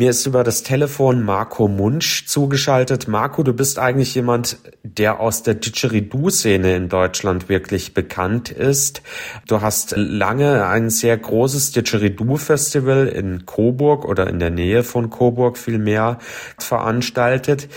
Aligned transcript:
Mir 0.00 0.08
ist 0.08 0.24
über 0.24 0.44
das 0.44 0.62
Telefon 0.62 1.22
Marco 1.24 1.68
Munsch 1.68 2.24
zugeschaltet. 2.24 3.06
Marco, 3.06 3.42
du 3.42 3.52
bist 3.52 3.78
eigentlich 3.78 4.14
jemand, 4.14 4.56
der 4.82 5.20
aus 5.20 5.42
der 5.42 5.52
Didgeridoo-Szene 5.52 6.74
in 6.74 6.88
Deutschland 6.88 7.50
wirklich 7.50 7.92
bekannt 7.92 8.48
ist. 8.48 9.02
Du 9.46 9.60
hast 9.60 9.92
lange 9.98 10.66
ein 10.66 10.88
sehr 10.88 11.18
großes 11.18 11.72
Didgeridoo-Festival 11.72 13.08
in 13.08 13.44
Coburg 13.44 14.06
oder 14.06 14.26
in 14.26 14.38
der 14.38 14.48
Nähe 14.48 14.84
von 14.84 15.10
Coburg 15.10 15.58
vielmehr 15.58 16.16
veranstaltet. 16.56 17.68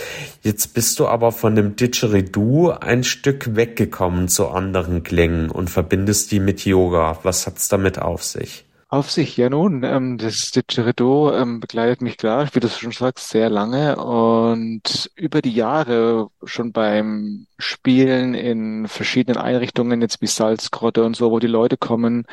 Jetzt 0.43 0.73
bist 0.73 0.99
du 0.99 1.07
aber 1.07 1.33
von 1.33 1.55
dem 1.55 1.75
Didgeridoo 1.75 2.69
ein 2.69 3.03
Stück 3.03 3.57
weggekommen 3.57 4.29
zu 4.29 4.47
anderen 4.47 5.03
Klängen 5.03 5.49
und 5.49 5.69
verbindest 5.69 6.31
die 6.31 6.39
mit 6.39 6.63
Yoga. 6.63 7.19
Was 7.23 7.47
hat's 7.47 7.67
damit 7.67 7.99
auf 7.99 8.23
sich? 8.23 8.63
Auf 8.93 9.09
sich, 9.09 9.37
ja 9.37 9.49
nun, 9.49 9.83
ähm, 9.83 10.19
das 10.19 10.51
Didgeridoo 10.51 11.31
ähm, 11.31 11.59
begleitet 11.59 12.03
mich 12.03 12.15
klar, 12.15 12.47
wie 12.53 12.59
du 12.59 12.69
schon 12.69 12.91
sagst, 12.91 13.27
sehr 13.27 13.49
lange 13.49 13.95
und 13.95 15.09
über 15.15 15.41
die 15.41 15.53
Jahre 15.55 16.29
schon 16.43 16.71
beim 16.71 17.47
Spielen 17.57 18.35
in 18.35 18.87
verschiedenen 18.87 19.41
Einrichtungen, 19.41 19.99
jetzt 20.01 20.21
wie 20.21 20.27
Salzgrotte 20.27 21.03
und 21.03 21.15
so, 21.15 21.31
wo 21.31 21.39
die 21.39 21.47
Leute 21.47 21.75
kommen, 21.75 22.27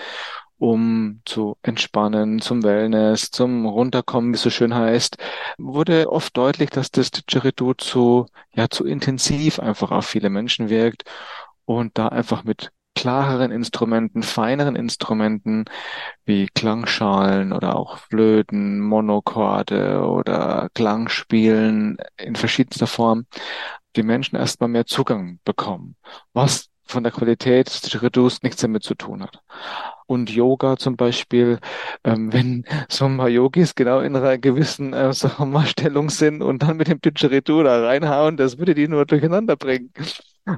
um 0.58 1.22
zu 1.24 1.56
entspannen, 1.62 2.40
zum 2.42 2.62
Wellness, 2.62 3.30
zum 3.30 3.64
Runterkommen, 3.64 4.32
wie 4.32 4.34
es 4.34 4.42
so 4.42 4.50
schön 4.50 4.74
heißt, 4.74 5.16
wurde 5.56 6.12
oft 6.12 6.36
deutlich, 6.36 6.68
dass 6.68 6.90
das 6.90 7.10
Didgeridoo 7.10 7.72
zu, 7.72 8.26
ja, 8.52 8.68
zu 8.68 8.84
intensiv 8.84 9.60
einfach 9.60 9.92
auf 9.92 10.04
viele 10.04 10.28
Menschen 10.28 10.68
wirkt 10.68 11.04
und 11.64 11.96
da 11.96 12.08
einfach 12.08 12.44
mit 12.44 12.70
klareren 13.00 13.50
Instrumenten, 13.50 14.22
feineren 14.22 14.76
Instrumenten 14.76 15.64
wie 16.26 16.48
Klangschalen 16.48 17.54
oder 17.54 17.76
auch 17.76 17.96
Flöten, 17.96 18.78
Monochorde 18.78 20.02
oder 20.04 20.68
Klangspielen 20.74 21.96
in 22.18 22.36
verschiedenster 22.36 22.86
Form 22.86 23.24
die 23.96 24.02
Menschen 24.02 24.36
erstmal 24.36 24.68
mehr 24.68 24.84
Zugang 24.84 25.40
bekommen, 25.44 25.96
was 26.34 26.68
von 26.84 27.02
der 27.02 27.10
Qualität 27.10 27.68
des 27.68 27.80
Didgeridoos 27.80 28.42
nichts 28.42 28.60
damit 28.60 28.82
zu 28.82 28.94
tun 28.94 29.22
hat. 29.22 29.40
Und 30.04 30.28
Yoga 30.28 30.76
zum 30.76 30.96
Beispiel, 30.96 31.58
ähm, 32.04 32.30
wenn 32.34 32.66
so 32.90 33.06
ein 33.06 33.16
paar 33.16 33.30
Yogis 33.30 33.74
genau 33.74 34.00
in 34.00 34.14
einer 34.14 34.36
gewissen 34.36 34.92
äh, 34.92 35.14
wir, 35.14 35.66
Stellung 35.66 36.10
sind 36.10 36.42
und 36.42 36.62
dann 36.64 36.76
mit 36.76 36.88
dem 36.88 37.00
Didgeridoo 37.00 37.62
da 37.62 37.82
reinhauen, 37.86 38.36
das 38.36 38.58
würde 38.58 38.74
die 38.74 38.88
nur 38.88 39.06
durcheinander 39.06 39.56
bringen. 39.56 39.90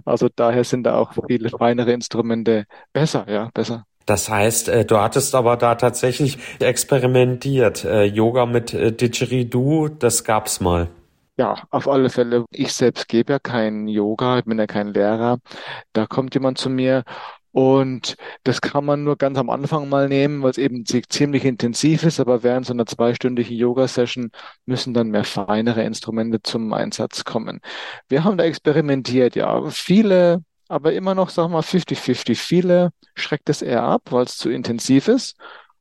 Also 0.05 0.29
daher 0.35 0.65
sind 0.65 0.85
da 0.85 0.97
auch 0.97 1.13
viele 1.27 1.51
feinere 1.51 1.93
Instrumente 1.93 2.67
besser, 2.93 3.29
ja, 3.29 3.51
besser. 3.53 3.85
Das 4.07 4.29
heißt, 4.29 4.69
äh, 4.69 4.85
du 4.85 4.99
hattest 4.99 5.35
aber 5.35 5.57
da 5.57 5.75
tatsächlich 5.77 6.39
experimentiert. 6.61 7.85
Äh, 7.85 8.05
Yoga 8.05 8.47
mit 8.47 8.75
äh, 8.75 8.93
Didgeridoo, 8.93 9.89
das 9.89 10.25
gab's 10.25 10.61
mal. 10.61 10.89
Ja, 11.39 11.57
auf 11.71 11.89
alle 11.89 12.11
Fälle. 12.11 12.45
Ich 12.51 12.73
selbst 12.75 13.09
gebe 13.09 13.33
ja 13.33 13.39
kein 13.39 13.89
Yoga, 13.89 14.39
ich 14.39 14.45
bin 14.45 14.59
ja 14.59 14.67
kein 14.67 14.93
Lehrer. 14.93 15.39
Da 15.93 16.07
kommt 16.07 16.35
jemand 16.35 16.59
zu 16.59 16.69
mir 16.69 17.05
und 17.53 18.17
das 18.45 18.63
kann 18.63 18.85
man 18.85 19.05
nur 19.05 19.17
ganz 19.17 19.39
am 19.39 19.51
Anfang 19.51 19.89
mal 19.91 20.09
nehmen, 20.09 20.43
weil 20.43 20.51
es 20.51 20.59
eben 20.59 20.85
ziemlich 20.87 21.45
intensiv 21.45 22.03
ist, 22.03 22.19
aber 22.19 22.43
während 22.43 22.65
so 22.67 22.73
einer 22.73 22.87
zweistündigen 22.87 23.55
Yoga-Session 23.55 24.31
müssen 24.65 24.95
dann 24.95 25.09
mehr 25.11 25.25
feinere 25.25 25.83
Instrumente 25.85 26.43
zum 26.43 26.73
Einsatz 26.73 27.25
kommen. 27.25 27.61
Wir 28.09 28.25
haben 28.25 28.39
da 28.39 28.45
experimentiert, 28.45 29.37
ja. 29.37 29.69
Viele, 29.69 30.43
aber 30.69 30.95
immer 30.95 31.15
noch, 31.15 31.29
sagen 31.29 31.51
wir 31.51 31.59
mal, 31.59 31.63
50-50. 31.63 32.37
Viele 32.37 32.91
schreckt 33.15 33.51
es 33.51 33.61
eher 33.61 33.83
ab, 33.83 34.03
weil 34.11 34.25
es 34.25 34.39
zu 34.39 34.49
intensiv 34.49 35.09
ist. 35.09 35.37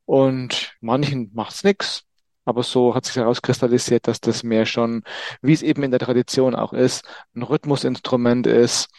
Und 0.06 0.74
manchen 0.82 1.32
macht's 1.34 1.64
nix. 1.64 2.04
Aber 2.44 2.64
so 2.64 2.96
hat 2.96 3.06
sich 3.06 3.16
herauskristallisiert, 3.16 4.08
dass 4.08 4.20
das 4.20 4.44
mehr 4.44 4.66
schon, 4.66 5.04
wie 5.42 5.54
es 5.54 5.62
eben 5.62 5.84
in 5.84 5.92
der 5.92 6.00
Tradition 6.02 6.56
auch 6.56 6.74
ist, 6.74 7.06
ein 7.34 7.44
Rhythmusinstrument 7.44 8.48
ist 8.48 8.90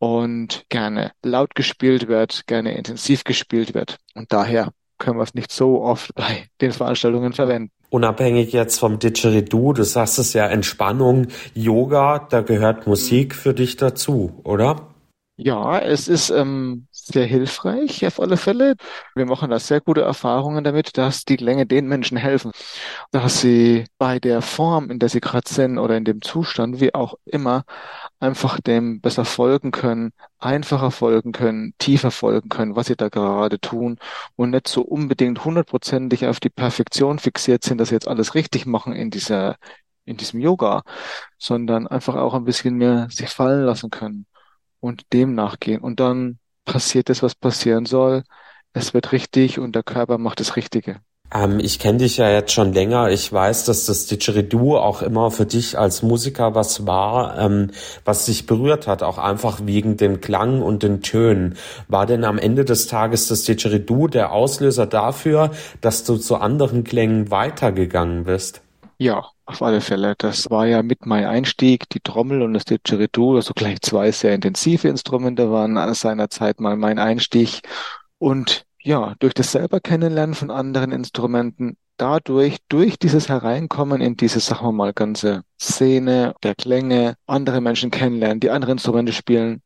und 0.00 0.64
gerne 0.70 1.12
laut 1.22 1.54
gespielt 1.54 2.08
wird, 2.08 2.46
gerne 2.46 2.76
intensiv 2.76 3.22
gespielt 3.22 3.74
wird. 3.74 3.98
Und 4.14 4.32
daher 4.32 4.72
können 4.98 5.18
wir 5.18 5.22
es 5.22 5.34
nicht 5.34 5.52
so 5.52 5.82
oft 5.82 6.14
bei 6.14 6.46
den 6.60 6.72
Veranstaltungen 6.72 7.32
verwenden. 7.32 7.70
Unabhängig 7.90 8.52
jetzt 8.52 8.78
vom 8.78 8.98
Didgeridoo, 8.98 9.72
du 9.72 9.84
sagst 9.84 10.18
es 10.18 10.32
ja 10.32 10.46
Entspannung, 10.46 11.26
Yoga, 11.54 12.26
da 12.30 12.40
gehört 12.40 12.86
Musik 12.86 13.34
für 13.34 13.52
dich 13.52 13.76
dazu, 13.76 14.40
oder? 14.44 14.88
Ja, 15.42 15.78
es 15.78 16.06
ist 16.06 16.28
ähm, 16.28 16.86
sehr 16.90 17.24
hilfreich 17.24 18.04
auf 18.06 18.20
alle 18.20 18.36
Fälle. 18.36 18.74
Wir 19.14 19.24
machen 19.24 19.48
da 19.48 19.58
sehr 19.58 19.80
gute 19.80 20.02
Erfahrungen 20.02 20.64
damit, 20.64 20.98
dass 20.98 21.24
die 21.24 21.36
Länge 21.36 21.64
den 21.64 21.86
Menschen 21.88 22.18
helfen, 22.18 22.52
dass 23.10 23.40
sie 23.40 23.86
bei 23.96 24.18
der 24.20 24.42
Form, 24.42 24.90
in 24.90 24.98
der 24.98 25.08
sie 25.08 25.20
gerade 25.20 25.48
sind 25.50 25.78
oder 25.78 25.96
in 25.96 26.04
dem 26.04 26.20
Zustand, 26.20 26.80
wie 26.80 26.94
auch 26.94 27.14
immer, 27.24 27.64
einfach 28.18 28.60
dem 28.60 29.00
besser 29.00 29.24
folgen 29.24 29.70
können, 29.70 30.12
einfacher 30.38 30.90
folgen 30.90 31.32
können, 31.32 31.72
tiefer 31.78 32.10
folgen 32.10 32.50
können, 32.50 32.76
was 32.76 32.88
sie 32.88 32.96
da 32.96 33.08
gerade 33.08 33.58
tun 33.60 33.96
und 34.36 34.50
nicht 34.50 34.68
so 34.68 34.82
unbedingt 34.82 35.42
hundertprozentig 35.46 36.26
auf 36.26 36.40
die 36.40 36.50
Perfektion 36.50 37.18
fixiert 37.18 37.64
sind, 37.64 37.78
dass 37.78 37.88
sie 37.88 37.94
jetzt 37.94 38.08
alles 38.08 38.34
richtig 38.34 38.66
machen 38.66 38.92
in 38.92 39.10
dieser 39.10 39.56
in 40.04 40.16
diesem 40.16 40.40
Yoga, 40.40 40.82
sondern 41.38 41.86
einfach 41.86 42.16
auch 42.16 42.34
ein 42.34 42.44
bisschen 42.44 42.74
mehr 42.76 43.08
sich 43.10 43.28
fallen 43.30 43.64
lassen 43.64 43.90
können 43.90 44.26
und 44.80 45.12
dem 45.12 45.34
nachgehen. 45.34 45.80
Und 45.80 46.00
dann 46.00 46.38
passiert 46.64 47.08
das, 47.08 47.22
was 47.22 47.34
passieren 47.34 47.86
soll. 47.86 48.24
Es 48.72 48.94
wird 48.94 49.12
richtig 49.12 49.58
und 49.58 49.74
der 49.74 49.82
Körper 49.82 50.18
macht 50.18 50.40
das 50.40 50.56
Richtige. 50.56 51.00
Ähm, 51.32 51.60
ich 51.60 51.78
kenne 51.78 51.98
dich 51.98 52.16
ja 52.16 52.30
jetzt 52.30 52.52
schon 52.52 52.72
länger. 52.72 53.10
Ich 53.10 53.32
weiß, 53.32 53.64
dass 53.64 53.86
das 53.86 54.06
Didgeridoo 54.06 54.76
auch 54.76 55.02
immer 55.02 55.30
für 55.30 55.46
dich 55.46 55.78
als 55.78 56.02
Musiker 56.02 56.54
was 56.54 56.86
war, 56.86 57.38
ähm, 57.38 57.70
was 58.04 58.26
dich 58.26 58.46
berührt 58.46 58.86
hat, 58.86 59.02
auch 59.02 59.18
einfach 59.18 59.60
wegen 59.64 59.96
dem 59.96 60.20
Klang 60.20 60.62
und 60.62 60.82
den 60.82 61.02
Tönen. 61.02 61.56
War 61.88 62.06
denn 62.06 62.24
am 62.24 62.38
Ende 62.38 62.64
des 62.64 62.86
Tages 62.86 63.28
das 63.28 63.44
Didgeridoo 63.44 64.08
der 64.08 64.32
Auslöser 64.32 64.86
dafür, 64.86 65.50
dass 65.80 66.04
du 66.04 66.16
zu 66.16 66.36
anderen 66.36 66.84
Klängen 66.84 67.30
weitergegangen 67.30 68.24
bist? 68.24 68.62
Ja, 69.02 69.30
auf 69.46 69.62
alle 69.62 69.80
Fälle. 69.80 70.14
Das 70.18 70.50
war 70.50 70.66
ja 70.66 70.82
mit 70.82 71.06
mein 71.06 71.24
Einstieg. 71.24 71.88
Die 71.88 72.00
Trommel 72.00 72.42
und 72.42 72.52
das 72.52 72.66
Didgeridoo, 72.66 73.36
also 73.36 73.54
gleich 73.54 73.80
zwei 73.80 74.12
sehr 74.12 74.34
intensive 74.34 74.88
Instrumente 74.88 75.50
waren 75.50 75.94
seinerzeit 75.94 76.60
mal 76.60 76.76
mein 76.76 76.98
Einstieg. 76.98 77.62
Und 78.18 78.66
ja, 78.82 79.14
durch 79.18 79.32
das 79.32 79.52
selber 79.52 79.80
Kennenlernen 79.80 80.34
von 80.34 80.50
anderen 80.50 80.92
Instrumenten, 80.92 81.78
dadurch, 81.96 82.58
durch 82.68 82.98
dieses 82.98 83.30
Hereinkommen 83.30 84.02
in 84.02 84.18
diese, 84.18 84.38
sagen 84.38 84.66
wir 84.66 84.72
mal, 84.72 84.92
ganze 84.92 85.44
Szene 85.58 86.34
der 86.42 86.54
Klänge, 86.54 87.14
andere 87.26 87.62
Menschen 87.62 87.90
kennenlernen, 87.90 88.40
die 88.40 88.50
andere 88.50 88.72
Instrumente 88.72 89.14
spielen, 89.14 89.62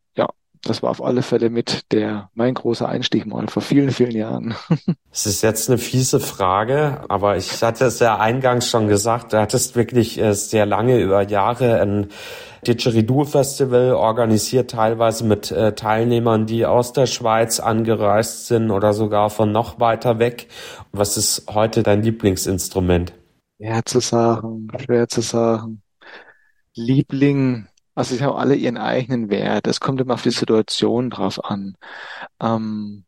das 0.65 0.83
war 0.83 0.91
auf 0.91 1.03
alle 1.03 1.23
Fälle 1.23 1.51
mit 1.51 1.93
der 1.93 2.31
mein 2.35 2.55
großer 2.55 2.89
Einstieg 2.89 3.27
mal 3.27 3.47
vor 3.49 3.63
vielen, 3.63 3.91
vielen 3.91 4.17
Jahren. 4.17 4.55
Es 5.11 5.27
ist 5.27 5.43
jetzt 5.43 5.71
eine 5.71 5.79
fiese 5.79 6.19
Frage, 6.19 7.05
aber 7.09 7.37
ich 7.37 7.63
hatte 7.63 7.85
es 7.85 8.01
ja 8.01 8.19
eingangs 8.19 8.69
schon 8.69 8.89
gesagt, 8.89 9.33
du 9.33 9.41
hattest 9.41 9.77
wirklich 9.77 10.19
äh, 10.19 10.35
sehr 10.35 10.67
lange 10.67 10.99
über 10.99 11.23
Jahre 11.23 11.81
ein 11.81 12.09
Didgeridoo-Festival 12.67 13.93
organisiert, 13.93 14.73
teilweise 14.73 15.25
mit 15.25 15.53
äh, 15.53 15.75
Teilnehmern, 15.75 16.47
die 16.47 16.67
aus 16.67 16.93
der 16.93 17.07
Schweiz 17.07 17.61
angereist 17.61 18.49
sind 18.49 18.73
oder 18.73 18.93
sogar 18.93 19.31
von 19.31 19.53
noch 19.53 19.79
weiter 19.79 20.19
weg. 20.19 20.49
Was 20.91 21.17
ist 21.17 21.45
heute 21.49 21.85
dein 21.85 22.03
Lieblingsinstrument? 22.03 23.13
Schwer 23.57 23.85
zu 23.85 24.01
sagen, 24.01 24.69
schwer 24.85 25.09
zu 25.09 25.21
sagen. 25.21 25.83
Liebling 26.75 27.67
also 27.95 28.15
sie 28.15 28.25
haben 28.25 28.37
alle 28.37 28.55
ihren 28.55 28.77
eigenen 28.77 29.31
Wert. 29.31 29.67
Es 29.67 29.81
kommt 29.81 30.01
immer 30.01 30.15
auf 30.15 30.23
die 30.23 30.31
Situation 30.31 31.11
drauf 31.11 31.45
an. 31.45 31.77
Ähm, 32.41 33.05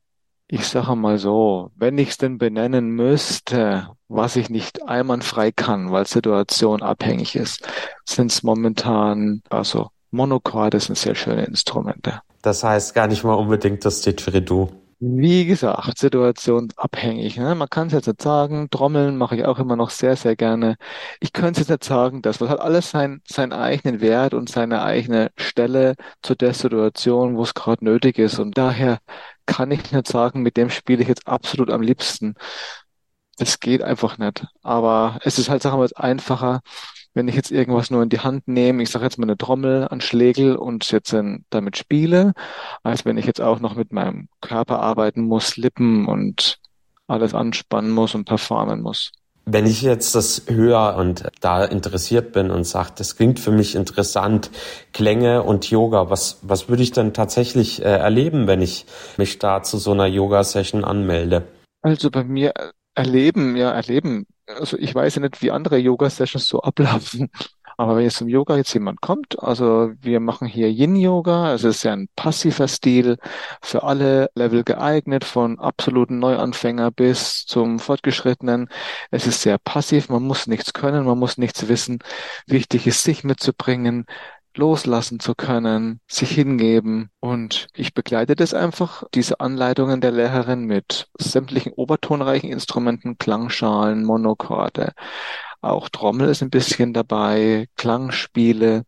ich 0.49 0.67
sage 0.67 0.94
mal 0.94 1.19
so, 1.19 1.71
wenn 1.75 1.99
ich 1.99 2.11
es 2.11 2.19
denn 2.19 2.38
benennen 2.38 2.91
müsste, 2.91 3.88
was 4.09 4.37
ich 4.37 4.49
nicht 4.49 4.87
einwandfrei 4.88 5.50
kann, 5.50 5.91
weil 5.91 6.06
Situation 6.06 6.83
abhängig 6.83 7.35
ist, 7.35 7.67
sind 8.05 8.31
es 8.31 8.44
momentan, 8.44 9.43
also 9.50 9.91
Monochorde 10.12 10.79
sind 10.79 10.97
sehr 10.97 11.17
schöne 11.17 11.44
Instrumente. 11.44 12.21
Das 12.43 12.62
heißt 12.62 12.94
gar 12.94 13.09
nicht 13.09 13.25
mal 13.25 13.35
unbedingt 13.35 13.85
das 13.85 14.03
Didgeridoo. 14.03 14.69
Wie 14.98 15.44
gesagt, 15.44 15.98
situationsabhängig. 15.98 17.37
Ne? 17.37 17.54
Man 17.54 17.69
kann 17.69 17.88
es 17.88 17.93
jetzt 17.93 18.06
nicht 18.06 18.22
sagen. 18.22 18.70
Trommeln 18.70 19.19
mache 19.19 19.37
ich 19.37 19.44
auch 19.44 19.58
immer 19.58 19.76
noch 19.76 19.90
sehr, 19.90 20.16
sehr 20.16 20.37
gerne. 20.37 20.76
Ich 21.20 21.34
könnte 21.34 21.60
es 21.60 21.69
jetzt 21.69 21.82
nicht 21.82 21.84
sagen, 21.84 22.22
das 22.22 22.40
hat 22.40 22.60
alles 22.60 22.90
sein, 22.90 23.20
seinen 23.28 23.52
eigenen 23.52 24.00
Wert 24.00 24.32
und 24.32 24.48
seine 24.48 24.82
eigene 24.82 25.31
Stelle 25.37 25.96
zu 26.22 26.34
der 26.34 26.54
Situation, 26.54 27.37
wo 27.37 27.43
es 27.43 27.52
gerade 27.52 27.84
nötig 27.84 28.19
ist. 28.19 28.38
Und 28.38 28.56
daher 28.56 28.98
kann 29.44 29.70
ich 29.70 29.93
nicht 29.93 30.08
sagen, 30.08 30.40
mit 30.43 30.56
dem 30.56 30.70
spiele 30.70 31.02
ich 31.02 31.08
jetzt 31.08 31.26
absolut 31.28 31.70
am 31.70 31.82
liebsten. 31.82 32.34
Das 33.38 33.60
geht 33.60 33.82
einfach 33.82 34.16
nicht. 34.19 34.46
Aber 34.62 35.19
es 35.22 35.38
ist 35.38 35.50
halt, 35.50 35.62
sagen 35.62 35.76
wir 35.76 35.81
mal, 35.81 35.90
einfacher, 35.96 36.60
wenn 37.16 37.28
ich 37.28 37.34
jetzt 37.34 37.50
irgendwas 37.50 37.90
nur 37.90 38.02
in 38.02 38.10
die 38.10 38.20
Hand 38.20 38.46
nehme, 38.46 38.82
ich 38.82 38.90
sage 38.90 39.06
jetzt 39.06 39.18
mal 39.18 39.24
eine 39.24 39.38
Trommel 39.38 39.88
an 39.88 40.02
Schlägel 40.02 40.54
und 40.54 40.92
jetzt 40.92 41.16
damit 41.48 41.78
spiele, 41.78 42.34
als 42.82 43.06
wenn 43.06 43.16
ich 43.16 43.24
jetzt 43.24 43.40
auch 43.40 43.58
noch 43.58 43.74
mit 43.74 43.90
meinem 43.90 44.28
Körper 44.42 44.80
arbeiten 44.80 45.22
muss, 45.22 45.56
Lippen 45.56 46.06
und 46.06 46.58
alles 47.06 47.32
anspannen 47.32 47.90
muss 47.90 48.14
und 48.14 48.26
performen 48.26 48.82
muss. 48.82 49.12
Wenn 49.46 49.64
ich 49.64 49.80
jetzt 49.80 50.14
das 50.14 50.42
höre 50.48 50.96
und 50.96 51.24
da 51.40 51.64
interessiert 51.64 52.32
bin 52.32 52.50
und 52.50 52.64
sage, 52.64 52.90
das 52.98 53.16
klingt 53.16 53.40
für 53.40 53.52
mich 53.52 53.76
interessant, 53.76 54.50
Klänge 54.92 55.42
und 55.42 55.70
Yoga, 55.70 56.10
was, 56.10 56.40
was 56.42 56.68
würde 56.68 56.82
ich 56.82 56.90
denn 56.90 57.14
tatsächlich 57.14 57.80
äh, 57.80 57.96
erleben, 57.96 58.46
wenn 58.46 58.60
ich 58.60 58.84
mich 59.16 59.38
da 59.38 59.62
zu 59.62 59.78
so 59.78 59.92
einer 59.92 60.06
Yoga-Session 60.06 60.84
anmelde? 60.84 61.46
Also 61.80 62.10
bei 62.10 62.24
mir 62.24 62.52
erleben, 62.94 63.56
ja, 63.56 63.70
erleben. 63.70 64.26
Also 64.46 64.78
ich 64.78 64.94
weiß 64.94 65.16
ja 65.16 65.22
nicht, 65.22 65.43
wie 65.43 65.50
andere 65.50 65.78
Yoga-Sessions 65.78 66.46
so 66.46 66.60
ablaufen. 66.62 67.31
Aber 67.78 67.96
wenn 67.96 68.04
jetzt 68.04 68.16
zum 68.16 68.28
Yoga 68.28 68.56
jetzt 68.56 68.72
jemand 68.72 69.02
kommt, 69.02 69.38
also 69.43 69.93
wir 70.00 70.19
machen 70.19 70.48
hier 70.48 70.70
Yin-Yoga, 70.70 71.52
es 71.52 71.62
ist 71.62 71.82
ja 71.82 71.93
ein 71.93 72.08
passiver 72.16 72.69
Stil, 72.69 73.19
für 73.60 73.82
alle 73.82 74.31
Level 74.34 74.64
geeignet, 74.64 75.25
von 75.25 75.58
absoluten 75.58 76.19
Neuanfänger 76.19 76.90
bis 76.90 77.44
zum 77.44 77.78
Fortgeschrittenen. 77.78 78.69
Es 79.10 79.26
ist 79.26 79.43
sehr 79.43 79.58
passiv, 79.58 80.08
man 80.08 80.22
muss 80.22 80.46
nichts 80.46 80.72
können, 80.72 81.04
man 81.04 81.19
muss 81.19 81.37
nichts 81.37 81.69
wissen. 81.69 81.99
Wichtig 82.46 82.87
ist, 82.87 83.02
sich 83.02 83.25
mitzubringen, 83.25 84.06
loslassen 84.56 85.20
zu 85.20 85.35
können, 85.35 86.00
sich 86.08 86.31
hingeben. 86.31 87.11
Und 87.20 87.69
ich 87.75 87.94
begleite 87.94 88.37
das 88.37 88.55
einfach, 88.55 89.05
diese 89.14 89.41
Anleitungen 89.41 90.00
der 90.00 90.12
Lehrerin 90.12 90.64
mit 90.64 91.08
sämtlichen 91.19 91.73
obertonreichen 91.73 92.50
Instrumenten, 92.50 93.19
Klangschalen, 93.19 94.05
Monokorde. 94.05 94.93
Auch 95.61 95.88
Trommel 95.88 96.29
ist 96.29 96.43
ein 96.43 96.50
bisschen 96.50 96.93
dabei, 96.93 97.69
Klangspiele. 97.76 98.85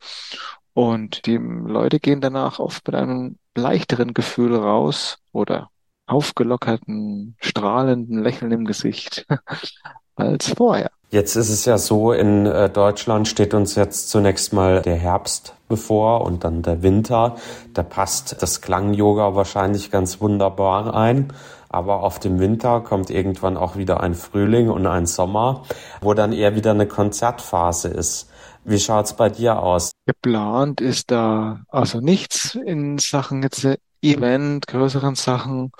Und 0.75 1.27
die 1.27 1.37
Leute 1.37 1.99
gehen 2.01 2.21
danach 2.21 2.59
oft 2.61 2.87
mit 2.87 2.95
einem 2.95 3.39
leichteren 3.57 4.15
Gefühl 4.15 4.55
raus 4.55 5.19
oder 5.33 5.71
aufgelockerten, 6.07 7.37
strahlenden 7.41 8.23
Lächeln 8.23 8.53
im 8.53 8.65
Gesicht 8.65 9.27
als 10.15 10.55
vorher. 10.55 10.91
Jetzt 11.11 11.37
ist 11.37 11.49
es 11.49 11.65
ja 11.65 11.79
so, 11.79 12.13
in 12.13 12.45
äh, 12.45 12.69
Deutschland 12.69 13.29
steht 13.29 13.55
uns 13.55 13.77
jetzt 13.77 14.11
zunächst 14.11 14.53
mal 14.53 14.83
der 14.83 14.97
Herbst 14.97 15.55
bevor 15.67 16.21
und 16.21 16.45
dann 16.45 16.61
der 16.61 16.83
Winter. 16.83 17.37
Da 17.73 17.83
passt 17.83 18.43
das 18.43 18.61
Klang-Yoga 18.61 19.35
wahrscheinlich 19.35 19.91
ganz 19.91 20.21
wunderbar 20.21 20.95
ein. 20.95 21.33
Aber 21.71 22.03
auf 22.03 22.19
dem 22.19 22.39
Winter 22.39 22.81
kommt 22.81 23.09
irgendwann 23.09 23.57
auch 23.57 23.77
wieder 23.77 24.01
ein 24.01 24.15
Frühling 24.15 24.69
und 24.69 24.87
ein 24.87 25.07
Sommer, 25.07 25.65
wo 26.03 26.13
dann 26.13 26.33
eher 26.33 26.55
wieder 26.55 26.73
eine 26.73 26.87
Konzertphase 26.87 27.89
ist. 27.89 28.31
Wie 28.65 28.79
schaut's 28.79 29.15
bei 29.15 29.31
dir 29.31 29.63
aus? 29.63 29.93
Geplant 30.07 30.83
ist 30.83 31.11
da 31.11 31.61
also 31.69 32.01
nichts 32.01 32.55
in 32.55 32.99
Sachen 32.99 33.43
jetzt 33.43 33.67
Event, 34.03 34.67
größeren 34.67 35.15
Sachen 35.15 35.73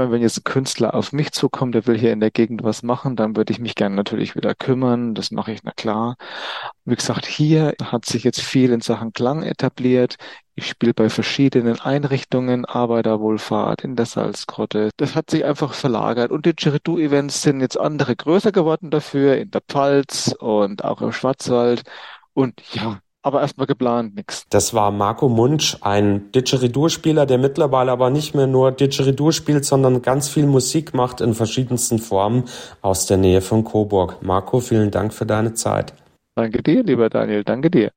meine, 0.00 0.12
wenn 0.12 0.22
jetzt 0.22 0.38
ein 0.38 0.44
Künstler 0.44 0.94
auf 0.94 1.12
mich 1.12 1.32
zukommt, 1.32 1.74
der 1.74 1.86
will 1.86 1.98
hier 1.98 2.12
in 2.12 2.20
der 2.20 2.30
Gegend 2.30 2.64
was 2.64 2.82
machen, 2.82 3.16
dann 3.16 3.36
würde 3.36 3.52
ich 3.52 3.60
mich 3.60 3.74
gerne 3.74 3.94
natürlich 3.94 4.34
wieder 4.34 4.54
kümmern. 4.54 5.14
Das 5.14 5.30
mache 5.30 5.52
ich, 5.52 5.62
na 5.62 5.72
klar. 5.72 6.16
Wie 6.84 6.96
gesagt, 6.96 7.26
hier 7.26 7.74
hat 7.82 8.06
sich 8.06 8.24
jetzt 8.24 8.40
viel 8.40 8.72
in 8.72 8.80
Sachen 8.80 9.12
Klang 9.12 9.42
etabliert. 9.42 10.16
Ich 10.54 10.68
spiele 10.68 10.94
bei 10.94 11.08
verschiedenen 11.10 11.80
Einrichtungen, 11.80 12.64
Arbeiterwohlfahrt 12.64 13.84
in 13.84 13.96
der 13.96 14.06
Salzgrotte. 14.06 14.90
Das 14.96 15.14
hat 15.14 15.30
sich 15.30 15.44
einfach 15.44 15.74
verlagert. 15.74 16.30
Und 16.30 16.46
die 16.46 16.50
Didgeridoo-Events 16.50 17.42
sind 17.42 17.60
jetzt 17.60 17.78
andere 17.78 18.16
größer 18.16 18.52
geworden 18.52 18.90
dafür, 18.90 19.36
in 19.36 19.50
der 19.50 19.62
Pfalz 19.62 20.34
und 20.38 20.84
auch 20.84 21.02
im 21.02 21.12
Schwarzwald. 21.12 21.82
Und 22.34 22.60
ja, 22.72 23.00
aber 23.22 23.40
erstmal 23.40 23.66
geplant 23.66 24.14
nichts. 24.14 24.44
Das 24.50 24.74
war 24.74 24.90
Marco 24.90 25.28
Munch, 25.28 25.78
ein 25.80 26.30
Didgeridoo-Spieler, 26.32 27.24
der 27.26 27.38
mittlerweile 27.38 27.92
aber 27.92 28.10
nicht 28.10 28.34
mehr 28.34 28.46
nur 28.46 28.72
Didgeridoo 28.72 29.32
spielt, 29.32 29.64
sondern 29.64 30.02
ganz 30.02 30.28
viel 30.28 30.46
Musik 30.46 30.94
macht 30.94 31.20
in 31.20 31.34
verschiedensten 31.34 31.98
Formen 31.98 32.44
aus 32.80 33.06
der 33.06 33.16
Nähe 33.16 33.42
von 33.42 33.64
Coburg. 33.64 34.22
Marco, 34.22 34.60
vielen 34.60 34.90
Dank 34.90 35.12
für 35.12 35.26
deine 35.26 35.54
Zeit. 35.54 35.94
Danke 36.34 36.62
dir, 36.62 36.82
lieber 36.82 37.10
Daniel, 37.10 37.44
danke 37.44 37.70
dir. 37.70 37.90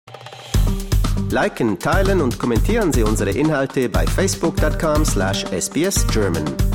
Liken, 1.29 1.79
teilen 1.79 2.21
und 2.21 2.39
kommentieren 2.39 2.93
Sie 2.93 3.03
unsere 3.03 3.31
Inhalte 3.31 3.89
bei 3.89 4.05
facebook.com/sbsgerman. 4.05 6.72